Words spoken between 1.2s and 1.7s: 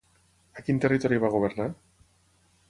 va governar?